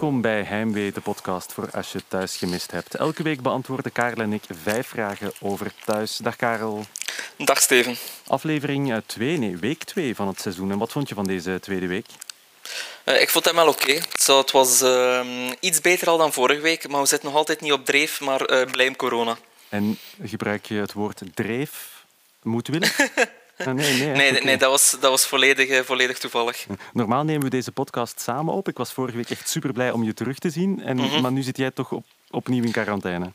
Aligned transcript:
Welkom 0.00 0.20
bij 0.20 0.42
Heimwee, 0.42 0.92
de 0.92 1.00
podcast 1.00 1.52
voor 1.52 1.70
als 1.70 1.92
je 1.92 2.02
thuis 2.08 2.36
gemist 2.36 2.70
hebt. 2.70 2.94
Elke 2.94 3.22
week 3.22 3.42
beantwoorden 3.42 3.92
Karel 3.92 4.22
en 4.22 4.32
ik 4.32 4.42
vijf 4.62 4.86
vragen 4.86 5.32
over 5.40 5.72
thuis. 5.84 6.16
Dag 6.16 6.36
Karel. 6.36 6.84
Dag 7.36 7.60
Steven. 7.60 7.96
Aflevering 8.26 9.02
2, 9.06 9.36
nee, 9.36 9.56
week 9.56 9.84
2 9.84 10.14
van 10.14 10.28
het 10.28 10.40
seizoen. 10.40 10.70
En 10.70 10.78
wat 10.78 10.92
vond 10.92 11.08
je 11.08 11.14
van 11.14 11.24
deze 11.24 11.58
tweede 11.60 11.86
week? 11.86 12.06
Uh, 13.04 13.20
ik 13.20 13.30
vond 13.30 13.44
hem 13.44 13.54
wel 13.54 13.68
oké. 13.68 13.82
Okay. 13.82 14.36
Het 14.36 14.50
was 14.50 14.82
uh, 14.82 15.20
iets 15.60 15.80
beter 15.80 16.08
al 16.08 16.18
dan 16.18 16.32
vorige 16.32 16.60
week, 16.60 16.88
maar 16.88 17.00
we 17.00 17.06
zitten 17.06 17.28
nog 17.28 17.38
altijd 17.38 17.60
niet 17.60 17.72
op 17.72 17.84
dreef, 17.84 18.20
maar 18.20 18.50
uh, 18.50 18.70
blij 18.70 18.88
om 18.88 18.96
corona. 18.96 19.38
En 19.68 19.98
gebruik 20.22 20.66
je 20.66 20.74
het 20.74 20.92
woord 20.92 21.22
dreef 21.34 22.04
moedwillig? 22.42 22.98
Ah, 23.66 23.74
nee, 23.74 23.98
nee, 23.98 24.14
nee, 24.32 24.42
nee, 24.42 24.56
dat 24.56 24.70
was, 24.70 24.90
dat 24.90 25.10
was 25.10 25.26
volledig, 25.26 25.84
volledig 25.84 26.18
toevallig. 26.18 26.66
Normaal 26.92 27.24
nemen 27.24 27.42
we 27.42 27.50
deze 27.50 27.72
podcast 27.72 28.20
samen 28.20 28.54
op. 28.54 28.68
Ik 28.68 28.76
was 28.76 28.92
vorige 28.92 29.16
week 29.16 29.30
echt 29.30 29.48
super 29.48 29.72
blij 29.72 29.90
om 29.90 30.04
je 30.04 30.14
terug 30.14 30.38
te 30.38 30.50
zien. 30.50 30.82
En, 30.82 30.96
Mhm. 30.96 31.20
Maar 31.20 31.32
nu 31.32 31.42
zit 31.42 31.56
jij 31.56 31.70
toch 31.70 31.92
op, 31.92 32.04
opnieuw 32.30 32.64
in 32.64 32.70
quarantaine. 32.72 33.32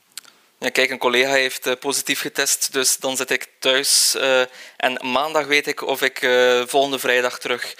Ja, 0.58 0.70
kijk, 0.70 0.90
een 0.90 0.98
collega 0.98 1.32
heeft 1.32 1.68
uh, 1.68 1.74
positief 1.80 2.20
getest, 2.22 2.74
dus 2.74 2.98
dan 2.98 3.16
zit 3.16 3.32
ik 3.32 3.48
thuis. 3.60 4.16
Uh, 4.18 4.42
en 4.78 5.00
maandag 5.12 5.46
weet 5.46 5.68
ik 5.68 5.82
of 5.82 6.02
ik 6.02 6.22
uh, 6.22 6.62
volgende 6.66 7.00
vrijdag 7.00 7.40
terug 7.40 7.76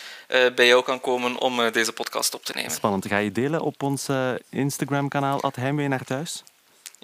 bij 0.56 0.68
jou 0.68 0.84
kan 0.84 1.02
komen 1.02 1.38
om 1.38 1.72
deze 1.72 1.92
podcast 1.92 2.34
op 2.34 2.46
te 2.46 2.52
nemen. 2.56 2.72
Spannend. 2.72 3.08
Ga 3.08 3.18
je 3.18 3.32
delen 3.32 3.62
op 3.62 3.84
ons 3.84 4.08
Instagram-kanaal 4.50 5.40
Heimwee 5.56 5.88
naar 5.88 6.04
thuis? 6.04 6.44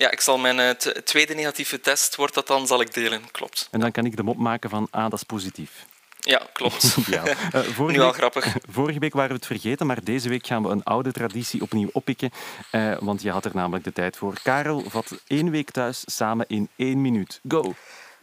Ja, 0.02 0.12
ik 0.12 0.22
zal 0.22 0.38
mijn 0.38 0.78
tweede 1.04 1.34
negatieve 1.34 1.80
test, 1.80 2.16
wordt 2.16 2.34
dat 2.34 2.48
dan, 2.48 2.68
zal 2.68 2.82
ik 2.82 2.94
delen, 2.94 3.32
klopt. 3.32 3.68
En 3.72 3.80
dan 3.80 3.92
kan 3.92 4.06
ik 4.06 4.16
de 4.16 4.24
mop 4.24 4.38
maken 4.38 4.70
van, 4.70 4.88
ah, 4.92 5.04
dat 5.04 5.14
is 5.14 5.24
positief. 5.24 5.86
Ja, 6.20 6.42
klopt. 6.54 6.96
ja. 7.16 7.24
Uh, 7.56 7.88
nu 7.88 8.00
al 8.00 8.12
grappig. 8.12 8.56
Vorige 8.70 9.00
week 9.00 9.14
waren 9.14 9.30
we 9.30 9.36
het 9.36 9.46
vergeten, 9.46 9.88
maar 9.88 10.04
deze 10.04 10.30
week 10.30 10.48
gaan 10.48 10.64
we 10.64 10.70
een 10.70 10.84
oude 10.84 11.12
traditie 11.12 11.62
opnieuw 11.62 11.90
oppikken. 11.92 12.32
Uh, 12.72 12.98
want 13.00 13.22
je 13.22 13.32
had 13.32 13.46
er 13.46 13.52
namelijk 13.54 13.84
de 13.84 13.94
tijd 13.94 14.18
voor. 14.18 14.34
Karel 14.44 14.84
vat 14.88 15.22
één 15.28 15.52
week 15.52 15.72
thuis 15.72 16.04
samen 16.06 16.46
in 16.48 16.70
één 16.76 17.02
minuut. 17.02 17.40
Go! 17.48 17.74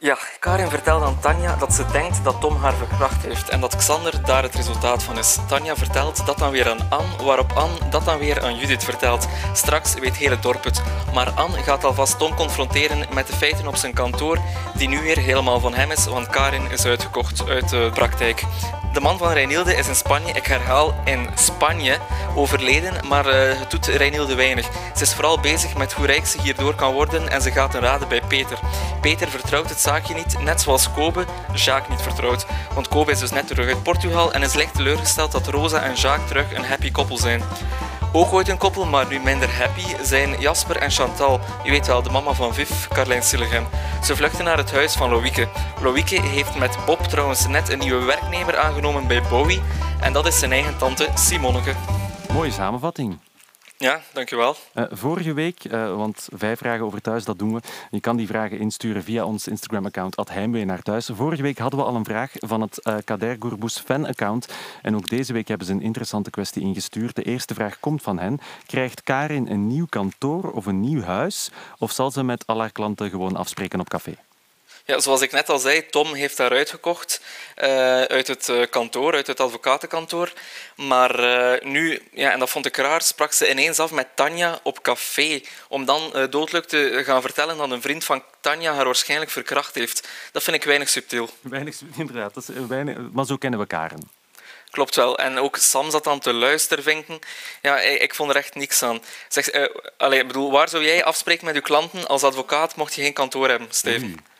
Ja, 0.01 0.19
Karin 0.39 0.69
vertelt 0.69 1.03
aan 1.03 1.21
Tanja 1.21 1.57
dat 1.57 1.75
ze 1.75 1.85
denkt 1.93 2.25
dat 2.25 2.41
Tom 2.41 2.57
haar 2.57 2.75
verkracht 2.75 3.23
heeft 3.23 3.49
en 3.49 3.61
dat 3.61 3.77
Xander 3.77 4.25
daar 4.25 4.43
het 4.43 4.55
resultaat 4.55 5.03
van 5.03 5.19
is. 5.19 5.39
Tanja 5.49 5.77
vertelt 5.77 6.27
dat 6.27 6.39
dan 6.39 6.51
weer 6.51 6.69
aan 6.69 6.91
Anne, 6.91 7.25
waarop 7.25 7.53
Anne 7.53 7.89
dat 7.91 8.05
dan 8.05 8.19
weer 8.19 8.43
aan 8.43 8.59
Judith 8.59 8.85
vertelt. 8.85 9.29
Straks 9.53 9.95
weet 9.95 10.17
heel 10.17 10.31
het 10.31 10.43
dorp 10.43 10.65
het. 10.65 10.83
Maar 11.15 11.31
Anne 11.31 11.63
gaat 11.63 11.85
alvast 11.85 12.19
Tom 12.19 12.35
confronteren 12.35 13.07
met 13.15 13.27
de 13.27 13.33
feiten 13.33 13.67
op 13.67 13.77
zijn 13.77 13.95
kantoor, 13.95 14.39
die 14.75 14.89
nu 14.89 15.01
weer 15.01 15.19
helemaal 15.19 15.61
van 15.61 15.75
hem 15.75 15.91
is, 15.91 16.07
want 16.07 16.29
Karin 16.29 16.71
is 16.71 16.85
uitgekocht 16.85 17.49
uit 17.49 17.69
de 17.69 17.91
praktijk. 17.95 18.43
De 18.99 19.05
man 19.05 19.19
van 19.19 19.33
Reinilde 19.33 19.77
is 19.77 19.89
in 19.89 19.95
Spanje, 19.95 20.33
ik 20.33 20.47
herhaal 20.47 20.95
in 21.05 21.29
Spanje, 21.35 21.99
overleden, 22.35 23.07
maar 23.09 23.27
uh, 23.27 23.59
het 23.59 23.71
doet 23.71 23.87
Reinilde 23.87 24.35
weinig. 24.35 24.69
Ze 24.97 25.03
is 25.03 25.15
vooral 25.15 25.41
bezig 25.41 25.77
met 25.77 25.93
hoe 25.93 26.07
rijk 26.07 26.27
ze 26.27 26.41
hierdoor 26.43 26.75
kan 26.75 26.93
worden 26.93 27.29
en 27.29 27.43
ze 27.43 27.51
gaat 27.51 27.75
een 27.75 27.81
raden 27.81 28.09
bij 28.09 28.23
Peter. 28.29 28.59
Peter 29.01 29.29
vertrouwt 29.29 29.69
het 29.69 29.81
zaakje 29.81 30.15
niet, 30.15 30.39
net 30.41 30.61
zoals 30.61 30.93
Kobe 30.93 31.25
Jacques 31.55 31.89
niet 31.89 32.03
vertrouwt. 32.07 32.47
Want 32.75 32.89
Kobe 32.89 33.11
is 33.11 33.19
dus 33.19 33.31
net 33.31 33.47
terug 33.47 33.69
uit 33.69 33.83
Portugal 33.83 34.33
en 34.33 34.43
is 34.43 34.55
licht 34.55 34.75
teleurgesteld 34.75 35.33
dat 35.33 35.47
Rosa 35.47 35.83
en 35.83 35.95
Jacques 35.95 36.29
terug 36.29 36.55
een 36.55 36.65
happy 36.65 36.91
koppel 36.91 37.19
zijn. 37.19 37.43
Ook 38.19 38.33
ooit 38.33 38.49
een 38.49 38.59
koppel, 38.59 38.87
maar 38.87 39.09
nu 39.09 39.21
minder 39.21 39.57
happy, 39.57 40.05
zijn 40.05 40.41
Jasper 40.41 40.77
en 40.77 40.91
Chantal. 40.91 41.41
Je 41.65 41.71
weet 41.71 41.87
wel, 41.87 42.03
de 42.03 42.11
mama 42.11 42.33
van 42.33 42.55
Viv, 42.55 42.87
Carlijn 42.89 43.23
Silligem. 43.23 43.67
Ze 44.03 44.17
vluchten 44.17 44.45
naar 44.45 44.57
het 44.57 44.73
huis 44.73 44.95
van 44.95 45.11
Loïke. 45.11 45.49
Loïke 45.83 46.21
heeft 46.21 46.59
met 46.59 46.77
Bob 46.87 47.03
trouwens 47.03 47.47
net 47.47 47.69
een 47.69 47.79
nieuwe 47.79 48.05
werknemer 48.05 48.57
aangenomen 48.57 49.07
bij 49.07 49.23
Bowie. 49.23 49.63
En 50.01 50.13
dat 50.13 50.27
is 50.27 50.39
zijn 50.39 50.53
eigen 50.53 50.79
tante 50.79 51.09
Simonneke. 51.15 51.75
Mooie 52.33 52.51
samenvatting. 52.51 53.19
Ja, 53.81 54.01
dankjewel. 54.13 54.57
Uh, 54.75 54.85
vorige 54.91 55.33
week, 55.33 55.65
uh, 55.65 55.97
want 55.97 56.29
vijf 56.33 56.59
vragen 56.59 56.85
over 56.85 57.01
thuis, 57.01 57.25
dat 57.25 57.39
doen 57.39 57.55
we. 57.55 57.61
Je 57.91 58.01
kan 58.01 58.17
die 58.17 58.27
vragen 58.27 58.59
insturen 58.59 59.03
via 59.03 59.25
ons 59.25 59.49
Instagram-account 59.49 60.29
Heimwee 60.29 60.65
naar 60.65 60.83
thuis. 60.83 61.11
Vorige 61.13 61.43
week 61.43 61.59
hadden 61.59 61.81
we 61.81 61.87
al 61.87 61.95
een 61.95 62.05
vraag 62.05 62.33
van 62.35 62.61
het 62.61 62.81
uh, 62.83 62.97
Kader 63.05 63.37
Gourboes 63.39 63.79
fan-account. 63.79 64.49
En 64.83 64.97
ook 64.97 65.09
deze 65.09 65.33
week 65.33 65.49
hebben 65.49 65.67
ze 65.67 65.73
een 65.73 65.83
interessante 65.83 66.31
kwestie 66.31 66.63
ingestuurd. 66.63 67.17
De 67.17 67.23
eerste 67.23 67.55
vraag 67.55 67.81
komt 67.81 68.03
van 68.03 68.19
hen. 68.19 68.39
Krijgt 68.67 69.03
Karin 69.03 69.49
een 69.49 69.67
nieuw 69.67 69.87
kantoor 69.87 70.51
of 70.51 70.67
een 70.67 70.81
nieuw 70.81 71.03
huis? 71.03 71.51
Of 71.79 71.93
zal 71.93 72.11
ze 72.11 72.23
met 72.23 72.47
al 72.47 72.59
haar 72.59 72.73
klanten 72.73 73.11
gewoon 73.11 73.37
afspreken 73.37 73.81
op 73.81 73.89
café? 73.89 74.15
Ja, 74.91 75.01
zoals 75.01 75.21
ik 75.21 75.33
net 75.33 75.49
al 75.49 75.59
zei, 75.59 75.87
Tom 75.87 76.15
heeft 76.15 76.39
haar 76.39 76.51
uitgekocht 76.51 77.21
uh, 77.57 77.67
uit 78.03 78.27
het 78.27 78.49
uh, 78.49 78.63
kantoor, 78.71 79.15
uit 79.15 79.27
het 79.27 79.41
advocatenkantoor. 79.41 80.33
Maar 80.77 81.21
uh, 81.21 81.61
nu, 81.63 82.03
ja, 82.13 82.33
en 82.33 82.39
dat 82.39 82.51
vond 82.51 82.67
ik 82.67 82.77
raar, 82.77 83.03
sprak 83.03 83.33
ze 83.33 83.51
ineens 83.51 83.79
af 83.79 83.91
met 83.91 84.07
Tanja 84.15 84.61
op 84.63 84.83
café. 84.83 85.41
Om 85.69 85.85
dan 85.85 86.29
doodleuk 86.31 86.65
te 86.65 87.03
gaan 87.05 87.21
vertellen 87.21 87.57
dat 87.57 87.71
een 87.71 87.83
vriend 87.83 88.05
van 88.05 88.23
Tanja 88.41 88.75
haar 88.75 88.85
waarschijnlijk 88.85 89.31
verkracht 89.31 89.75
heeft. 89.75 90.09
Dat 90.33 90.43
vind 90.43 90.57
ik 90.57 90.65
weinig 90.65 90.89
subtiel. 90.89 91.31
Weinig, 91.41 91.77
inderdaad. 91.97 92.35
Dat 92.35 92.49
is 92.49 92.67
weinig, 92.69 92.97
maar 93.13 93.27
zo 93.27 93.37
kennen 93.37 93.61
we 93.61 93.67
Karen. 93.67 94.11
Klopt 94.71 94.95
wel. 94.95 95.19
En 95.19 95.39
ook 95.39 95.57
Sam 95.57 95.91
zat 95.91 96.05
dan 96.05 96.21
te 96.21 96.33
luistervinken. 96.33 97.19
Ja, 97.63 97.81
ik 97.81 98.15
vond 98.15 98.31
er 98.31 98.37
echt 98.37 98.55
niks 98.55 98.83
aan. 98.83 99.03
Zeg, 99.29 99.55
uh, 99.55 99.67
allez, 99.97 100.27
bedoel, 100.27 100.51
waar 100.51 100.69
zou 100.69 100.85
jij 100.85 101.05
afspreken 101.05 101.45
met 101.45 101.55
je 101.55 101.61
klanten 101.61 102.07
als 102.07 102.23
advocaat 102.23 102.77
mocht 102.77 102.95
je 102.95 103.03
geen 103.03 103.13
kantoor 103.13 103.49
hebben, 103.49 103.69
Steven? 103.71 104.09
Mm. 104.09 104.37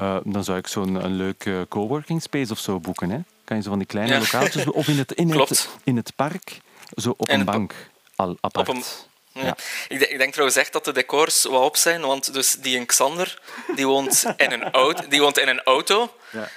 Uh, 0.00 0.16
dan 0.24 0.44
zou 0.44 0.58
ik 0.58 0.66
zo'n 0.66 0.94
een 1.04 1.14
leuk 1.14 1.44
uh, 1.44 1.60
coworking 1.68 2.22
space 2.22 2.52
of 2.52 2.58
zo 2.58 2.80
boeken. 2.80 3.10
Hè? 3.10 3.18
Kan 3.44 3.56
je 3.56 3.62
zo 3.62 3.68
van 3.68 3.78
die 3.78 3.86
kleine 3.86 4.12
ja. 4.12 4.18
lokaaltjes 4.18 4.66
of 4.66 4.88
in 4.88 4.98
het, 4.98 5.12
in, 5.12 5.30
het, 5.30 5.68
in 5.84 5.96
het 5.96 6.12
park, 6.16 6.60
zo 6.96 7.14
op 7.16 7.28
een 7.28 7.44
bank, 7.44 7.74
al 8.16 8.36
apart. 8.40 8.68
Op 8.68 8.74
een, 8.74 8.84
ja. 9.32 9.44
Ja. 9.44 9.56
Ik, 9.88 9.98
denk, 9.98 10.10
ik, 10.10 10.18
denk 10.18 10.30
trouwens 10.30 10.58
echt 10.58 10.72
dat 10.72 10.84
de 10.84 10.92
decors 10.92 11.44
wat 11.44 11.62
op 11.62 11.76
zijn, 11.76 12.00
want 12.00 12.32
dus 12.32 12.52
die 12.52 12.76
in 12.80 12.86
Xander, 12.86 13.40
die 13.74 13.86
woont 13.86 14.24
in 14.36 14.52
een 14.52 14.70
auto. 14.70 15.08
Die 15.08 15.20
woont 15.20 15.38
in 15.38 15.48
een 15.48 15.62
auto 15.62 16.10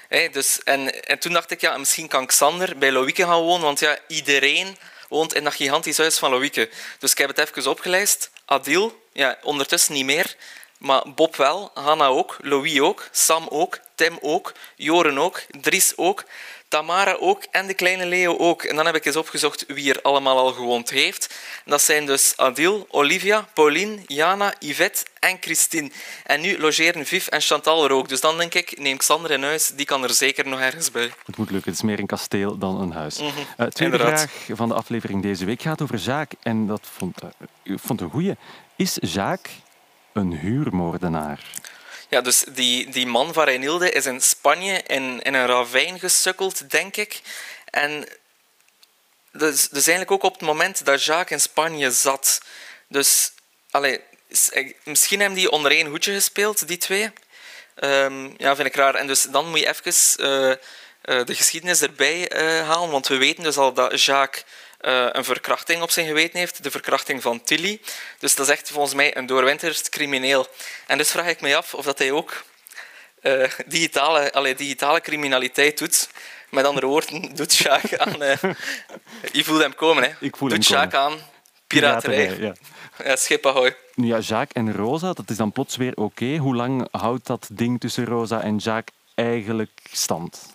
hè, 0.07 0.29
dus, 0.29 0.63
en, 0.63 1.05
en 1.05 1.19
toen 1.19 1.33
dacht 1.33 1.51
ik, 1.51 1.61
ja, 1.61 1.77
misschien 1.77 2.07
kan 2.07 2.25
Xander 2.25 2.77
bij 2.77 2.91
Loïke 2.91 3.23
gaan 3.23 3.41
wonen, 3.41 3.65
want 3.65 3.79
ja, 3.79 3.97
iedereen 4.07 4.77
woont 5.09 5.33
in 5.33 5.43
dat 5.43 5.53
gigantisch 5.53 5.97
huis 5.97 6.17
van 6.17 6.29
Loïke. 6.29 6.69
Dus 6.99 7.11
ik 7.11 7.17
heb 7.17 7.35
het 7.35 7.37
even 7.37 7.69
opgelijst. 7.69 8.31
Adil, 8.45 9.01
ja, 9.11 9.37
ondertussen 9.43 9.93
niet 9.93 10.05
meer. 10.05 10.35
Maar 10.83 11.03
Bob 11.15 11.35
wel, 11.35 11.71
Hanna 11.73 12.07
ook, 12.07 12.37
Louis 12.41 12.79
ook, 12.79 13.07
Sam 13.11 13.47
ook, 13.49 13.79
Tim 13.95 14.17
ook, 14.21 14.53
Joren 14.75 15.17
ook, 15.17 15.43
Dries 15.61 15.97
ook, 15.97 16.23
Tamara 16.67 17.13
ook 17.19 17.43
en 17.51 17.67
de 17.67 17.73
kleine 17.73 18.05
Leo 18.05 18.37
ook. 18.37 18.63
En 18.63 18.75
dan 18.75 18.85
heb 18.85 18.95
ik 18.95 19.05
eens 19.05 19.15
opgezocht 19.15 19.65
wie 19.67 19.93
er 19.93 20.01
allemaal 20.01 20.37
al 20.37 20.51
gewoond 20.51 20.89
heeft. 20.89 21.35
Dat 21.65 21.81
zijn 21.81 22.05
dus 22.05 22.33
Adil, 22.37 22.87
Olivia, 22.89 23.47
Pauline, 23.53 23.97
Jana, 24.07 24.53
Yvette 24.59 25.05
en 25.19 25.37
Christine. 25.39 25.91
En 26.23 26.41
nu 26.41 26.59
logeren 26.59 27.05
Viv 27.05 27.27
en 27.27 27.41
Chantal 27.41 27.83
er 27.83 27.91
ook. 27.91 28.09
Dus 28.09 28.21
dan 28.21 28.37
denk 28.37 28.53
ik, 28.53 28.79
neem 28.79 28.97
Xander 28.97 29.31
in 29.31 29.43
huis, 29.43 29.71
die 29.75 29.85
kan 29.85 30.03
er 30.03 30.13
zeker 30.13 30.47
nog 30.47 30.59
ergens 30.59 30.91
bij. 30.91 31.11
Het 31.25 31.37
moet 31.37 31.51
lukken, 31.51 31.71
het 31.71 31.79
is 31.79 31.85
meer 31.85 31.99
een 31.99 32.05
kasteel 32.05 32.57
dan 32.57 32.81
een 32.81 32.91
huis. 32.91 33.19
Mm 33.19 33.29
-hmm. 33.29 33.65
uh, 33.65 33.67
tweede 33.67 33.97
vraag 33.97 34.27
van 34.49 34.67
de 34.67 34.75
aflevering 34.75 35.21
deze 35.21 35.45
week 35.45 35.61
gaat 35.61 35.81
over 35.81 35.97
Jacques. 35.97 36.39
En 36.43 36.67
dat 36.67 36.87
vond 36.97 37.23
ik 37.23 37.29
uh, 37.63 37.77
vond 37.81 38.01
een 38.01 38.09
goeie. 38.09 38.35
Is 38.75 38.97
Jacques 39.01 39.53
een 40.13 40.37
huurmoordenaar. 40.37 41.39
Ja, 42.09 42.21
dus 42.21 42.43
die, 42.47 42.89
die 42.89 43.07
man 43.07 43.33
van 43.33 43.43
Reinilde 43.43 43.91
is 43.91 44.05
in 44.05 44.21
Spanje 44.21 44.81
in, 44.87 45.21
in 45.21 45.33
een 45.33 45.45
ravijn 45.45 45.99
gesukkeld, 45.99 46.69
denk 46.69 46.97
ik. 46.97 47.21
En 47.65 48.07
dus, 49.31 49.69
dus 49.69 49.87
eigenlijk 49.87 50.11
ook 50.11 50.23
op 50.23 50.33
het 50.33 50.41
moment 50.41 50.85
dat 50.85 51.03
Jacques 51.03 51.31
in 51.31 51.49
Spanje 51.49 51.91
zat. 51.91 52.41
Dus, 52.87 53.31
allee, 53.71 54.01
misschien 54.83 55.19
hebben 55.19 55.37
die 55.37 55.51
onder 55.51 55.71
één 55.71 55.87
hoedje 55.87 56.13
gespeeld, 56.13 56.67
die 56.67 56.77
twee. 56.77 57.11
Um, 57.75 58.33
ja, 58.37 58.55
vind 58.55 58.67
ik 58.67 58.75
raar. 58.75 58.95
En 58.95 59.07
dus 59.07 59.21
dan 59.21 59.49
moet 59.49 59.59
je 59.59 59.67
even 59.67 59.93
uh, 60.25 60.49
uh, 60.49 60.55
de 61.25 61.35
geschiedenis 61.35 61.81
erbij 61.81 62.31
uh, 62.31 62.67
halen, 62.67 62.89
want 62.89 63.07
we 63.07 63.17
weten 63.17 63.43
dus 63.43 63.57
al 63.57 63.73
dat 63.73 64.03
Jacques 64.03 64.43
uh, 64.85 65.07
een 65.11 65.23
verkrachting 65.23 65.81
op 65.81 65.91
zijn 65.91 66.07
geweten 66.07 66.39
heeft, 66.39 66.63
de 66.63 66.71
verkrachting 66.71 67.21
van 67.21 67.43
Tilly. 67.43 67.81
Dus 68.19 68.35
dat 68.35 68.47
is 68.47 68.51
echt 68.51 68.71
volgens 68.71 68.93
mij 68.93 69.17
een 69.17 69.25
doorwinterd 69.25 69.89
crimineel. 69.89 70.47
En 70.87 70.97
dus 70.97 71.11
vraag 71.11 71.27
ik 71.27 71.41
me 71.41 71.55
af 71.55 71.73
of 71.73 71.85
dat 71.85 71.97
hij 71.97 72.11
ook 72.11 72.43
uh, 73.21 73.49
digitale, 73.65 74.33
allee, 74.33 74.55
digitale 74.55 75.01
criminaliteit 75.01 75.77
doet. 75.77 76.09
Met 76.49 76.65
andere 76.65 76.85
woorden, 76.85 77.35
doet 77.35 77.55
Jacques 77.55 77.99
aan... 77.99 78.23
Uh, 78.23 78.35
je 79.31 79.43
voelt 79.43 79.61
hem 79.61 79.75
komen, 79.75 80.03
hè. 80.03 80.09
Ik 80.19 80.35
voel 80.35 80.49
doet 80.49 80.67
hem 80.67 80.91
aan 80.91 81.19
piraterij. 81.67 82.27
piraterij 82.27 82.37
ja. 82.39 82.53
Ja, 83.09 83.15
schip 83.15 83.45
ahoy. 83.45 83.75
Ja, 83.95 84.19
Jacques 84.19 84.65
en 84.65 84.73
Rosa, 84.75 85.13
dat 85.13 85.29
is 85.29 85.37
dan 85.37 85.51
plots 85.51 85.75
weer 85.75 85.91
oké. 85.91 86.01
Okay. 86.01 86.37
Hoe 86.37 86.55
lang 86.55 86.87
houdt 86.91 87.27
dat 87.27 87.47
ding 87.51 87.79
tussen 87.79 88.05
Rosa 88.05 88.41
en 88.41 88.57
Jacques 88.57 88.95
eigenlijk 89.15 89.79
stand? 89.91 90.52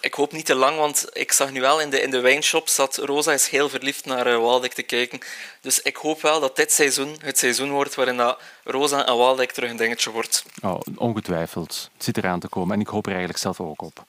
Ik 0.00 0.14
hoop 0.14 0.32
niet 0.32 0.46
te 0.46 0.54
lang, 0.54 0.76
want 0.76 1.06
ik 1.12 1.32
zag 1.32 1.50
nu 1.50 1.60
wel 1.60 1.80
in 1.80 1.90
de, 1.90 2.00
in 2.00 2.10
de 2.10 2.20
wijnshop 2.20 2.68
dat 2.76 2.96
Rosa 2.96 3.32
is 3.32 3.48
heel 3.48 3.68
verliefd 3.68 4.04
naar 4.04 4.26
uh, 4.26 4.38
Waldek 4.38 4.72
te 4.72 4.82
kijken. 4.82 5.18
Dus 5.60 5.82
ik 5.82 5.96
hoop 5.96 6.20
wel 6.22 6.40
dat 6.40 6.56
dit 6.56 6.72
seizoen 6.72 7.16
het 7.20 7.38
seizoen 7.38 7.70
wordt 7.70 7.94
waarin 7.94 8.16
dat 8.16 8.40
Rosa 8.64 9.06
en 9.06 9.16
Waldek 9.16 9.52
terug 9.52 9.70
een 9.70 9.76
dingetje 9.76 10.10
wordt. 10.10 10.44
Oh, 10.62 10.80
ongetwijfeld. 10.94 11.90
Het 11.94 12.04
zit 12.04 12.16
eraan 12.16 12.40
te 12.40 12.48
komen 12.48 12.74
en 12.74 12.80
ik 12.80 12.86
hoop 12.86 13.04
er 13.04 13.12
eigenlijk 13.12 13.40
zelf 13.42 13.60
ook 13.60 13.82
op. 13.82 14.04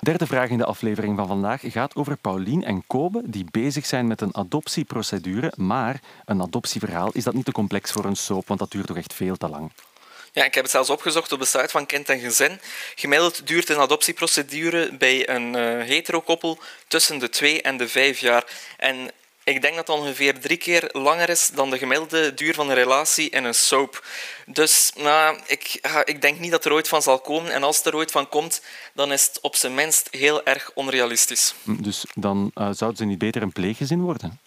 Derde 0.00 0.26
vraag 0.26 0.48
in 0.48 0.58
de 0.58 0.64
aflevering 0.64 1.16
van 1.16 1.26
vandaag 1.26 1.60
gaat 1.64 1.94
over 1.94 2.16
Paulien 2.16 2.64
en 2.64 2.86
Kobe 2.86 3.22
die 3.24 3.46
bezig 3.50 3.86
zijn 3.86 4.06
met 4.06 4.20
een 4.20 4.34
adoptieprocedure. 4.36 5.52
Maar 5.56 6.00
een 6.24 6.42
adoptieverhaal, 6.42 7.10
is 7.12 7.24
dat 7.24 7.34
niet 7.34 7.44
te 7.44 7.52
complex 7.52 7.92
voor 7.92 8.04
een 8.04 8.16
soap? 8.16 8.48
Want 8.48 8.60
dat 8.60 8.70
duurt 8.70 8.86
toch 8.86 8.96
echt 8.96 9.14
veel 9.14 9.36
te 9.36 9.48
lang. 9.48 9.70
Ja, 10.36 10.44
ik 10.44 10.54
heb 10.54 10.62
het 10.62 10.72
zelfs 10.72 10.90
opgezocht 10.90 11.32
op 11.32 11.38
de 11.38 11.44
site 11.44 11.68
van 11.68 11.86
Kind 11.86 12.08
en 12.08 12.18
Gezin. 12.18 12.60
Gemiddeld 12.94 13.46
duurt 13.46 13.68
een 13.68 13.78
adoptieprocedure 13.78 14.96
bij 14.96 15.28
een 15.28 15.56
uh, 15.56 15.84
hetero-koppel 15.84 16.58
tussen 16.88 17.18
de 17.18 17.28
twee 17.28 17.62
en 17.62 17.76
de 17.76 17.88
vijf 17.88 18.18
jaar. 18.18 18.44
En 18.76 19.10
ik 19.44 19.62
denk 19.62 19.76
dat 19.76 19.86
het 19.86 19.96
ongeveer 19.96 20.40
drie 20.40 20.56
keer 20.56 20.88
langer 20.92 21.28
is 21.28 21.50
dan 21.54 21.70
de 21.70 21.78
gemiddelde 21.78 22.34
duur 22.34 22.54
van 22.54 22.68
een 22.68 22.74
relatie 22.74 23.30
in 23.30 23.44
een 23.44 23.54
soap. 23.54 24.06
Dus 24.46 24.92
nou, 24.96 25.38
ik, 25.46 25.80
ik 26.04 26.20
denk 26.20 26.38
niet 26.38 26.50
dat 26.50 26.64
er 26.64 26.72
ooit 26.72 26.88
van 26.88 27.02
zal 27.02 27.18
komen. 27.18 27.52
En 27.52 27.62
als 27.62 27.76
het 27.76 27.86
er 27.86 27.94
ooit 27.94 28.10
van 28.10 28.28
komt, 28.28 28.62
dan 28.94 29.12
is 29.12 29.26
het 29.26 29.40
op 29.40 29.56
zijn 29.56 29.74
minst 29.74 30.08
heel 30.10 30.44
erg 30.44 30.70
onrealistisch. 30.74 31.54
Dus 31.62 32.04
dan 32.14 32.50
uh, 32.54 32.68
zouden 32.72 32.98
ze 32.98 33.04
niet 33.04 33.18
beter 33.18 33.42
een 33.42 33.52
pleeggezin 33.52 34.00
worden? 34.00 34.40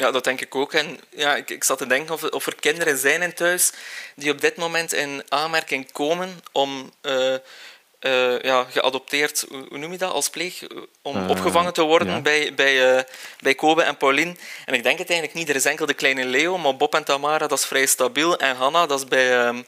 Ja, 0.00 0.10
dat 0.10 0.24
denk 0.24 0.40
ik 0.40 0.54
ook. 0.54 0.72
En 0.72 1.00
ja, 1.10 1.36
ik, 1.36 1.50
ik 1.50 1.64
zat 1.64 1.78
te 1.78 1.86
denken 1.86 2.14
of, 2.14 2.22
of 2.22 2.46
er 2.46 2.54
kinderen 2.54 2.98
zijn 2.98 3.22
in 3.22 3.34
thuis 3.34 3.72
die 4.14 4.32
op 4.32 4.40
dit 4.40 4.56
moment 4.56 4.92
in 4.92 5.22
aanmerking 5.28 5.92
komen 5.92 6.40
om 6.52 6.92
uh, 7.02 7.34
uh, 8.00 8.40
ja, 8.40 8.66
geadopteerd, 8.70 9.46
hoe 9.48 9.78
noem 9.78 9.92
je 9.92 9.98
dat, 9.98 10.12
als 10.12 10.30
pleeg, 10.30 10.62
om 11.02 11.16
uh, 11.16 11.28
opgevangen 11.28 11.72
te 11.72 11.82
worden 11.82 12.08
ja. 12.08 12.20
bij, 12.20 12.54
bij, 12.54 13.06
bij 13.40 13.54
Kobe 13.54 13.82
en 13.82 13.96
Pauline. 13.96 14.34
En 14.64 14.74
ik 14.74 14.82
denk 14.82 14.98
het 14.98 15.10
eigenlijk 15.10 15.38
niet. 15.38 15.48
Er 15.48 15.54
is 15.54 15.64
enkel 15.64 15.86
de 15.86 15.94
kleine 15.94 16.24
Leo, 16.24 16.58
maar 16.58 16.76
Bob 16.76 16.94
en 16.94 17.04
Tamara, 17.04 17.46
dat 17.46 17.58
is 17.58 17.66
vrij 17.66 17.86
stabiel. 17.86 18.38
En 18.38 18.56
Hanna, 18.56 18.86
dat 18.86 18.98
is 18.98 19.08
bij... 19.08 19.64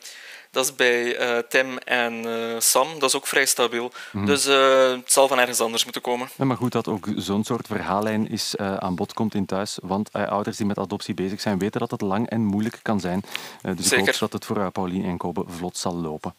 Dat 0.53 0.65
is 0.65 0.75
bij 0.75 1.21
uh, 1.21 1.39
Tim 1.49 1.79
en 1.79 2.27
uh, 2.27 2.61
Sam, 2.61 2.99
dat 2.99 3.09
is 3.09 3.17
ook 3.17 3.27
vrij 3.27 3.47
stabiel. 3.47 3.93
Mm. 4.11 4.27
Dus 4.27 4.47
uh, 4.47 4.91
het 4.91 5.13
zal 5.13 5.29
van 5.29 5.39
ergens 5.39 5.61
anders 5.61 5.85
moeten 5.85 6.03
komen. 6.03 6.29
Ja, 6.37 6.45
maar 6.45 6.57
goed 6.57 6.73
dat 6.73 6.89
ook 6.89 7.07
zo'n 7.17 7.45
soort 7.45 7.67
verhaallijn 7.67 8.29
is, 8.29 8.57
aan 8.57 8.95
bod 8.95 9.13
komt 9.13 9.35
in 9.35 9.47
thuis. 9.47 9.79
Want 9.83 10.13
ouders 10.13 10.57
die 10.57 10.67
met 10.67 10.79
adoptie 10.79 11.15
bezig 11.15 11.41
zijn, 11.41 11.59
weten 11.59 11.81
dat 11.81 11.91
het 11.91 12.01
lang 12.01 12.29
en 12.29 12.45
moeilijk 12.45 12.79
kan 12.83 13.01
zijn. 13.01 13.25
dus 13.63 13.89
Zeker. 13.89 13.99
ik 13.99 14.05
hoop 14.05 14.19
dat 14.19 14.33
het 14.33 14.45
voor 14.45 14.71
Pauline 14.71 15.09
en 15.09 15.17
Kobe 15.17 15.45
vlot 15.47 15.79
zal 15.79 15.95
lopen. 15.95 16.35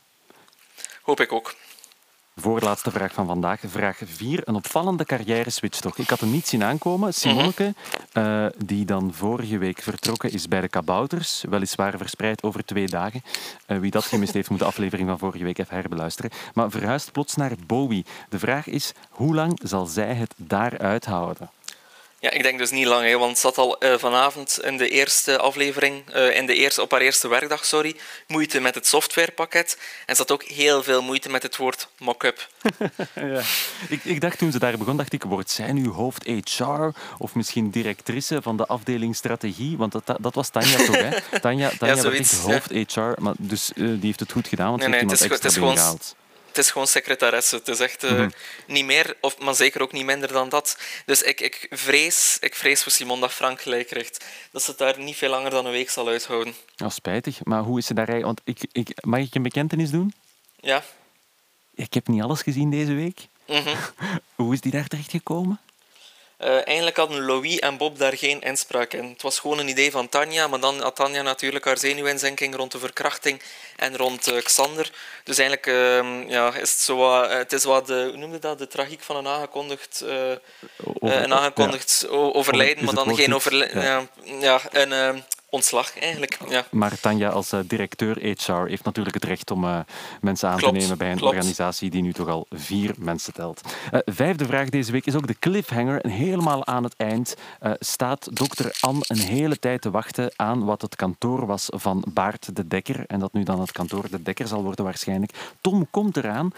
Hoop 1.01 1.19
ik 1.19 1.31
ook. 1.31 1.55
Voorlaatste 2.35 2.91
vraag 2.91 3.13
van 3.13 3.25
vandaag, 3.25 3.61
vraag 3.65 3.99
4. 4.05 4.41
Een 4.43 4.55
opvallende 4.55 5.05
carrière-switch 5.05 5.79
toch? 5.79 5.97
Ik 5.97 6.09
had 6.09 6.19
hem 6.19 6.31
niet 6.31 6.47
zien 6.47 6.63
aankomen. 6.63 7.13
Simoneke, 7.13 7.73
uh, 8.13 8.45
die 8.65 8.85
dan 8.85 9.13
vorige 9.13 9.57
week 9.57 9.81
vertrokken 9.81 10.31
is 10.31 10.47
bij 10.47 10.61
de 10.61 10.67
Kabouters, 10.67 11.43
weliswaar 11.49 11.97
verspreid 11.97 12.43
over 12.43 12.65
twee 12.65 12.87
dagen. 12.87 13.21
Uh, 13.67 13.79
wie 13.79 13.91
dat 13.91 14.05
gemist 14.05 14.33
heeft, 14.33 14.49
moet 14.49 14.59
de 14.59 14.65
aflevering 14.65 15.09
van 15.09 15.19
vorige 15.19 15.43
week 15.43 15.57
even 15.57 15.75
herbeluisteren. 15.75 16.31
Maar 16.53 16.71
verhuist 16.71 17.11
plots 17.11 17.35
naar 17.35 17.51
Bowie. 17.67 18.05
De 18.29 18.39
vraag 18.39 18.67
is, 18.67 18.93
hoe 19.09 19.35
lang 19.35 19.59
zal 19.63 19.85
zij 19.85 20.13
het 20.13 20.33
daar 20.37 20.77
uithouden? 20.77 21.49
Ja, 22.23 22.31
ik 22.31 22.43
denk 22.43 22.57
dus 22.57 22.71
niet 22.71 22.85
lang, 22.85 23.05
hè, 23.05 23.17
want 23.17 23.31
het 23.31 23.39
zat 23.39 23.57
al 23.57 23.83
uh, 23.83 23.97
vanavond 23.97 24.59
in 24.61 24.77
de 24.77 24.89
eerste 24.89 25.37
aflevering, 25.37 26.03
uh, 26.15 26.35
in 26.35 26.45
de 26.45 26.53
eerste, 26.55 26.81
op 26.81 26.91
haar 26.91 27.01
eerste 27.01 27.27
werkdag, 27.27 27.65
sorry, 27.65 27.95
moeite 28.27 28.59
met 28.59 28.75
het 28.75 28.87
softwarepakket. 28.87 29.77
En 30.05 30.15
zat 30.15 30.31
ook 30.31 30.43
heel 30.43 30.83
veel 30.83 31.01
moeite 31.01 31.29
met 31.29 31.43
het 31.43 31.57
woord 31.57 31.87
mock-up. 31.97 32.47
ja. 33.15 33.41
ik, 33.89 34.03
ik, 34.03 34.21
dacht 34.21 34.37
toen 34.37 34.51
ze 34.51 34.59
daar 34.59 34.77
begon, 34.77 34.97
dacht 34.97 35.13
ik, 35.13 35.23
wordt 35.23 35.51
zij 35.51 35.71
nu 35.71 35.87
hoofd 35.87 36.23
HR 36.23 36.89
of 37.17 37.35
misschien 37.35 37.69
directrice 37.69 38.41
van 38.41 38.57
de 38.57 38.65
afdeling 38.65 39.15
strategie? 39.15 39.77
Want 39.77 39.91
dat, 39.91 40.17
dat 40.19 40.35
was 40.35 40.49
Tanja 40.49 40.77
toch, 40.77 40.95
hè? 40.95 41.09
Tanja, 41.39 41.71
Tanja 41.77 41.95
ja, 41.95 42.01
zoiets, 42.01 42.37
hoofd 42.37 42.69
ja. 42.69 42.83
HR, 42.93 43.21
maar 43.21 43.33
dus 43.37 43.71
uh, 43.75 43.87
die 43.87 44.05
heeft 44.05 44.19
het 44.19 44.31
goed 44.31 44.47
gedaan, 44.47 44.69
want 44.69 44.81
nee, 44.81 44.89
ze 44.89 44.95
heeft 44.95 45.19
nee, 45.19 45.59
iemand 45.59 45.79
extra 45.79 46.15
het 46.55 46.65
is 46.65 46.71
gewoon 46.71 46.87
secretaresse. 46.87 47.55
Het 47.55 47.67
is 47.67 47.79
echt 47.79 48.03
uh, 48.03 48.11
mm 48.11 48.17
-hmm. 48.17 48.31
niet 48.67 48.85
meer, 48.85 49.15
of, 49.21 49.39
maar 49.39 49.55
zeker 49.55 49.81
ook 49.81 49.91
niet 49.91 50.05
minder 50.05 50.31
dan 50.31 50.49
dat. 50.49 50.77
Dus 51.05 51.21
ik, 51.21 51.41
ik, 51.41 51.67
vrees, 51.69 52.37
ik 52.39 52.55
vrees 52.55 52.83
voor 52.83 52.91
Simon 52.91 53.19
dat 53.19 53.31
Frank 53.31 53.61
gelijk 53.61 53.87
krijgt. 53.87 54.25
Dat 54.51 54.63
ze 54.63 54.69
het 54.69 54.79
daar 54.79 54.99
niet 54.99 55.15
veel 55.15 55.29
langer 55.29 55.49
dan 55.49 55.65
een 55.65 55.71
week 55.71 55.89
zal 55.89 56.07
uithouden. 56.07 56.53
Ja, 56.75 56.89
spijtig. 56.89 57.43
Maar 57.43 57.61
hoe 57.61 57.77
is 57.77 57.85
ze 57.85 57.93
daar 57.93 58.07
eigenlijk... 58.07 58.39
Want 58.45 58.59
ik, 58.59 58.69
ik, 58.71 59.05
mag 59.05 59.19
ik 59.19 59.35
een 59.35 59.43
bekentenis 59.43 59.89
doen? 59.89 60.13
Ja. 60.59 60.83
Ik 61.75 61.93
heb 61.93 62.07
niet 62.07 62.21
alles 62.21 62.41
gezien 62.41 62.69
deze 62.69 62.93
week. 62.93 63.27
Mm 63.47 63.55
-hmm. 63.55 63.77
hoe 64.45 64.53
is 64.53 64.61
die 64.61 64.71
daar 64.71 64.87
terecht 64.87 65.11
gekomen? 65.11 65.59
Uh, 66.43 66.67
eigenlijk 66.67 66.97
hadden 66.97 67.25
Louis 67.25 67.59
en 67.59 67.77
Bob 67.77 67.97
daar 67.97 68.17
geen 68.17 68.41
inspraak 68.41 68.93
in. 68.93 69.09
Het 69.09 69.21
was 69.21 69.39
gewoon 69.39 69.59
een 69.59 69.67
idee 69.67 69.91
van 69.91 70.09
Tanja, 70.09 70.47
maar 70.47 70.59
dan 70.59 70.81
had 70.81 70.95
Tanja 70.95 71.21
natuurlijk 71.21 71.65
haar 71.65 71.77
zenuwinzinking 71.77 72.55
rond 72.55 72.71
de 72.71 72.79
verkrachting 72.79 73.41
en 73.75 73.97
rond 73.97 74.27
uh, 74.27 74.41
Xander. 74.41 74.91
Dus 75.23 75.37
eigenlijk 75.37 75.67
uh, 75.67 76.29
ja, 76.29 76.53
is 76.53 76.71
het 76.71 76.79
zo 76.79 76.97
wat, 76.97 77.29
het 77.29 77.53
is 77.53 77.63
wat 77.63 77.87
de, 77.87 78.07
hoe 78.09 78.17
noemde 78.17 78.39
dat, 78.39 78.57
de 78.57 78.67
tragiek 78.67 79.01
van 79.01 79.15
een 79.15 79.27
aangekondigd, 79.27 80.03
Over, 80.83 81.23
een 81.23 81.33
aangekondigd 81.33 81.99
ja. 82.01 82.15
overlijden, 82.15 82.85
maar 82.85 82.93
dan 82.93 83.15
geen 83.15 83.35
overlijden. 83.35 83.81
Ja. 83.81 84.07
ja, 84.39 84.61
een 84.71 85.23
ontslag 85.53 85.99
eigenlijk. 85.99 86.37
Ja. 86.49 86.65
Maar 86.71 86.99
Tanja 86.99 87.29
als 87.29 87.53
uh, 87.53 87.59
directeur 87.67 88.15
HR 88.15 88.67
heeft 88.67 88.83
natuurlijk 88.83 89.15
het 89.15 89.23
recht 89.23 89.51
om 89.51 89.63
uh, 89.63 89.79
mensen 90.21 90.49
aan 90.49 90.57
klopt, 90.57 90.73
te 90.73 90.79
nemen 90.79 90.97
bij 90.97 91.11
een 91.11 91.17
klopt. 91.17 91.33
organisatie 91.33 91.89
die 91.89 92.01
nu 92.01 92.13
toch 92.13 92.27
al 92.27 92.45
vier 92.49 92.93
mensen 92.97 93.33
telt. 93.33 93.61
Uh, 93.91 93.99
vijfde 94.05 94.45
vraag 94.45 94.69
deze 94.69 94.91
week 94.91 95.05
is 95.05 95.15
ook 95.15 95.27
de 95.27 95.39
cliffhanger. 95.39 96.01
En 96.01 96.09
helemaal 96.09 96.65
aan 96.65 96.83
het 96.83 96.93
eind 96.97 97.35
staat 97.79 98.37
dokter 98.37 98.77
Anne 98.79 99.03
een 99.07 99.19
hele 99.19 99.59
tijd 99.59 99.81
te 99.81 99.91
wachten 99.91 100.31
aan 100.35 100.65
wat 100.65 100.81
het 100.81 100.95
kantoor 100.95 101.45
was 101.45 101.67
van 101.69 102.03
Baart 102.13 102.55
de 102.55 102.67
Dekker. 102.67 103.03
En 103.07 103.19
dat 103.19 103.33
nu 103.33 103.43
dan 103.43 103.59
het 103.59 103.71
kantoor 103.71 104.09
de 104.09 104.21
Dekker 104.23 104.47
zal 104.47 104.63
worden 104.63 104.85
waarschijnlijk. 104.85 105.31
Tom 105.61 105.87
komt 105.89 106.17
eraan. 106.17 106.51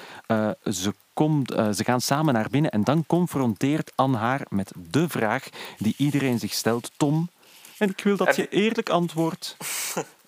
ze 0.64 0.94
Komt, 1.16 1.52
uh, 1.52 1.72
ze 1.72 1.84
gaan 1.84 2.02
samen 2.02 2.34
naar 2.34 2.50
binnen 2.50 2.72
en 2.72 2.84
dan 2.84 3.04
confronteert 3.08 3.92
Anne 3.96 4.18
haar 4.18 4.46
met 4.50 4.72
de 4.92 5.10
vraag 5.10 5.50
die 5.78 5.94
iedereen 5.98 6.40
zich 6.40 6.54
stelt. 6.54 6.92
Tom, 6.98 7.30
en 7.78 7.90
ik 7.90 8.04
wil 8.04 8.18
dat 8.18 8.36
je 8.36 8.50
eerlijk 8.50 8.90
antwoordt. 8.90 9.58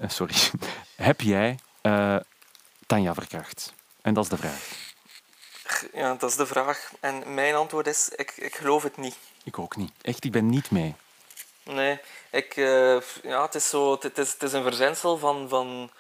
Uh, 0.02 0.10
sorry. 0.20 0.34
Heb 0.96 1.22
jij 1.22 1.60
uh, 1.82 2.16
Tanja 2.86 3.14
verkracht? 3.14 3.74
En 4.02 4.14
dat 4.14 4.24
is 4.24 4.30
de 4.30 4.38
vraag. 4.38 4.86
Ja, 5.94 6.16
dat 6.16 6.30
is 6.30 6.36
de 6.36 6.46
vraag. 6.46 6.92
En 7.00 7.34
mijn 7.34 7.56
antwoord 7.56 7.88
is, 7.88 8.10
ik, 8.16 8.34
ik 8.36 8.56
geloof 8.56 8.84
het 8.84 8.98
niet. 8.98 9.16
Ik 9.44 9.60
ook 9.60 9.76
niet. 9.76 9.92
Echt, 10.02 10.24
ik 10.24 10.32
ben 10.32 10.50
niet 10.50 10.72
mee. 10.72 10.96
Nee, 11.64 12.00
ik, 12.32 12.56
uh, 12.56 13.02
ja, 13.24 13.42
het, 13.42 13.56
is 13.56 13.70
zo, 13.70 13.92
het, 13.92 14.18
is, 14.18 14.32
het 14.32 14.44
is 14.44 14.54
een 14.54 14.64
verzensel 14.64 15.18
van, 15.18 15.50
van, 15.50 15.92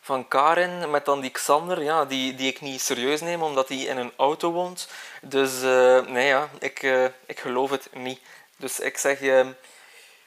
van 0.00 0.28
Karin 0.28 0.90
met 0.90 1.04
dan 1.04 1.20
die 1.20 1.30
Xander, 1.30 1.82
ja, 1.82 2.04
die, 2.04 2.34
die 2.34 2.48
ik 2.48 2.60
niet 2.60 2.80
serieus 2.80 3.20
neem 3.20 3.42
omdat 3.42 3.68
hij 3.68 3.78
in 3.78 3.96
een 3.96 4.12
auto 4.16 4.52
woont. 4.52 4.88
Dus 5.20 5.62
uh, 5.62 6.06
nee, 6.06 6.26
ja, 6.26 6.48
ik, 6.58 6.82
uh, 6.82 7.04
ik 7.26 7.40
geloof 7.40 7.70
het 7.70 7.88
niet. 7.94 8.20
Dus 8.56 8.80
ik 8.80 8.98
zeg, 8.98 9.20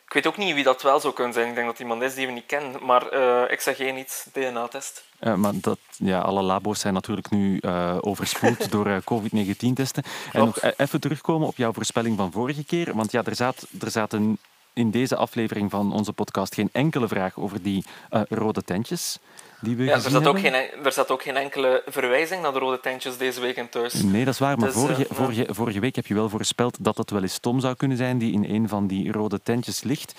ik 0.07 0.13
weet 0.13 0.27
ook 0.27 0.37
niet 0.37 0.53
wie 0.53 0.63
dat 0.63 0.81
wel 0.81 0.99
zou 0.99 1.13
kunnen 1.13 1.33
zijn. 1.33 1.47
Ik 1.49 1.55
denk 1.55 1.67
dat 1.67 1.79
iemand 1.79 2.01
is 2.01 2.15
die 2.15 2.25
we 2.25 2.31
niet 2.31 2.45
kennen. 2.45 2.85
Maar 2.85 3.13
uh, 3.13 3.51
ik 3.51 3.61
zeg 3.61 3.75
geen 3.75 3.97
iets, 3.97 4.27
DNA-test. 4.33 5.05
Uh, 5.21 5.35
maar 5.35 5.53
dat, 5.55 5.79
ja, 5.97 6.19
alle 6.19 6.41
labo's 6.41 6.79
zijn 6.79 6.93
natuurlijk 6.93 7.29
nu 7.29 7.59
uh, 7.61 7.97
overspoeld 8.01 8.69
door 8.71 8.87
uh, 8.87 8.97
COVID-19-testen. 9.03 10.03
En 10.31 10.45
nog 10.45 10.61
even 10.61 10.99
terugkomen 10.99 11.47
op 11.47 11.57
jouw 11.57 11.73
voorspelling 11.73 12.17
van 12.17 12.31
vorige 12.31 12.65
keer. 12.65 12.95
Want 12.95 13.11
ja, 13.11 13.23
er, 13.23 13.35
zat, 13.35 13.67
er 13.81 13.91
zaten 13.91 14.37
in 14.73 14.91
deze 14.91 15.15
aflevering 15.15 15.71
van 15.71 15.93
onze 15.93 16.13
podcast 16.13 16.53
geen 16.53 16.69
enkele 16.71 17.07
vraag 17.07 17.37
over 17.37 17.61
die 17.61 17.85
rode 18.29 18.63
tentjes 18.63 19.19
die 19.65 19.75
we 19.75 19.83
ja, 19.83 19.93
er 19.93 20.01
zat, 20.01 20.27
ook 20.27 20.39
geen, 20.39 20.53
er 20.83 20.91
zat 20.91 21.11
ook 21.11 21.21
geen 21.21 21.37
enkele 21.37 21.83
verwijzing 21.85 22.41
naar 22.41 22.53
de 22.53 22.59
rode 22.59 22.79
tentjes 22.79 23.17
deze 23.17 23.41
week 23.41 23.55
in 23.55 23.69
thuis. 23.69 23.93
Nee, 23.93 24.25
dat 24.25 24.33
is 24.33 24.39
waar. 24.39 24.57
Maar 24.57 24.67
dus, 24.67 24.77
vorige, 24.77 25.01
uh, 25.01 25.07
vorige, 25.11 25.45
vorige 25.49 25.79
week 25.79 25.95
heb 25.95 26.05
je 26.05 26.13
wel 26.13 26.29
voorspeld 26.29 26.77
dat 26.79 26.97
het 26.97 27.11
wel 27.11 27.21
eens 27.21 27.37
Tom 27.37 27.59
zou 27.59 27.75
kunnen 27.75 27.97
zijn 27.97 28.17
die 28.17 28.33
in 28.33 28.55
een 28.55 28.69
van 28.69 28.87
die 28.87 29.11
rode 29.11 29.43
tentjes 29.43 29.83
ligt. 29.83 30.13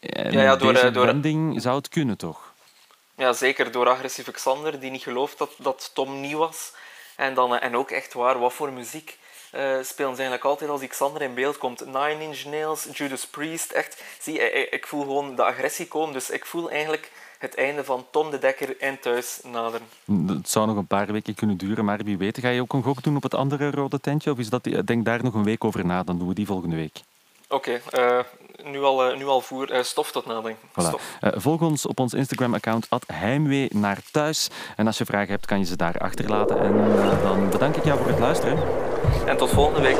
En 0.00 0.32
ja, 0.32 0.42
ja, 0.42 0.56
door, 0.56 0.72
deze 0.72 0.90
door, 0.90 1.06
wending 1.06 1.62
zou 1.62 1.76
het 1.76 1.88
kunnen, 1.88 2.16
toch? 2.16 2.54
Ja, 3.16 3.32
zeker. 3.32 3.70
Door 3.72 3.88
agressieve 3.88 4.32
Xander, 4.32 4.80
die 4.80 4.90
niet 4.90 5.02
gelooft 5.02 5.38
dat, 5.38 5.50
dat 5.58 5.90
Tom 5.94 6.20
niet 6.20 6.32
was. 6.32 6.72
En, 7.16 7.34
dan, 7.34 7.58
en 7.58 7.76
ook 7.76 7.90
echt 7.90 8.12
waar, 8.12 8.38
wat 8.38 8.52
voor 8.52 8.72
muziek 8.72 9.18
uh, 9.54 9.60
spelen 9.60 9.88
ze 9.90 10.22
eigenlijk 10.22 10.44
altijd 10.44 10.70
als 10.70 10.86
Xander 10.86 11.22
in 11.22 11.34
beeld 11.34 11.58
komt. 11.58 11.86
Nine 11.86 12.16
Inch 12.20 12.44
Nails, 12.44 12.86
Judas 12.92 13.26
Priest, 13.26 13.70
echt. 13.72 14.02
Zie, 14.20 14.38
ik, 14.38 14.70
ik 14.70 14.86
voel 14.86 15.00
gewoon 15.00 15.36
de 15.36 15.44
agressie 15.44 15.86
komen. 15.86 16.12
Dus 16.12 16.30
ik 16.30 16.46
voel 16.46 16.70
eigenlijk 16.70 17.10
het 17.38 17.54
einde 17.54 17.84
van 17.84 18.06
Tom 18.10 18.30
de 18.30 18.38
Dekker 18.38 18.80
en 18.80 19.00
thuis 19.00 19.40
naderen. 19.52 19.86
Het 20.26 20.48
zou 20.48 20.66
nog 20.66 20.76
een 20.76 20.86
paar 20.86 21.12
weken 21.12 21.34
kunnen 21.34 21.56
duren, 21.56 21.84
maar 21.84 22.04
wie 22.04 22.18
weet. 22.18 22.38
Ga 22.38 22.48
je 22.48 22.60
ook 22.60 22.72
een 22.72 22.82
gok 22.82 23.02
doen 23.02 23.16
op 23.16 23.22
het 23.22 23.34
andere 23.34 23.70
rode 23.70 24.00
tentje? 24.00 24.30
Of 24.30 24.38
is 24.38 24.50
dat, 24.50 24.68
denk 24.84 25.04
daar 25.04 25.22
nog 25.22 25.34
een 25.34 25.44
week 25.44 25.64
over 25.64 25.86
na, 25.86 26.02
dan 26.02 26.18
doen 26.18 26.28
we 26.28 26.34
die 26.34 26.46
volgende 26.46 26.76
week. 26.76 27.00
Oké, 27.48 27.80
okay, 27.90 28.18
uh, 28.18 28.24
nu, 28.72 28.82
al, 28.82 29.10
uh, 29.10 29.18
nu 29.18 29.26
al 29.26 29.40
voer, 29.40 29.72
uh, 29.72 29.82
stof 29.82 30.12
tot 30.12 30.26
nadenken. 30.26 30.68
Voilà. 30.70 31.00
volg 31.20 31.60
ons 31.60 31.86
op 31.86 32.00
ons 32.00 32.14
Instagram-account 32.14 32.86
heimwee 33.06 33.68
naar 33.72 33.98
thuis. 34.10 34.48
En 34.76 34.86
als 34.86 34.98
je 34.98 35.04
vragen 35.04 35.28
hebt, 35.28 35.46
kan 35.46 35.58
je 35.58 35.64
ze 35.64 35.76
daar 35.76 35.98
achterlaten. 35.98 36.60
En 36.60 36.74
dan 37.22 37.50
bedank 37.50 37.76
ik 37.76 37.84
jou 37.84 37.98
voor 37.98 38.08
het 38.08 38.18
luisteren. 38.18 38.58
En 39.26 39.36
tot 39.36 39.50
volgende 39.50 39.80
week. 39.80 39.98